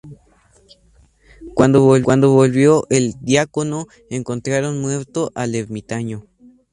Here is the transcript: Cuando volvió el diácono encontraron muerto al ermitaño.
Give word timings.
Cuando 1.53 1.81
volvió 1.83 2.87
el 2.89 3.13
diácono 3.21 3.85
encontraron 4.09 4.81
muerto 4.81 5.31
al 5.35 5.53
ermitaño. 5.53 6.25